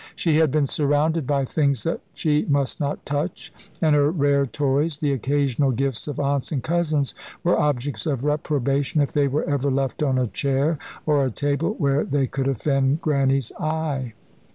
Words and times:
She 0.15 0.37
had 0.37 0.49
been 0.49 0.65
surrounded 0.65 1.27
by 1.27 1.45
things 1.45 1.83
that 1.83 2.01
she 2.15 2.45
must 2.45 2.79
not 2.79 3.05
touch; 3.05 3.53
and 3.83 3.93
her 3.93 4.09
rare 4.09 4.47
toys, 4.47 4.97
the 4.97 5.13
occasional 5.13 5.69
gifts 5.69 6.07
of 6.07 6.19
aunts 6.19 6.51
and 6.51 6.63
cousins, 6.63 7.13
were 7.43 7.55
objects 7.59 8.07
of 8.07 8.23
reprobation 8.25 8.99
if 8.99 9.11
they 9.11 9.27
were 9.27 9.43
ever 9.43 9.69
left 9.69 10.01
on 10.01 10.17
a 10.17 10.25
chair 10.25 10.79
or 11.05 11.23
a 11.23 11.29
table 11.29 11.75
where 11.77 12.03
they 12.03 12.25
could 12.25 12.47
offend 12.47 12.99
Grannie's 13.03 13.51
eye. 13.59 14.13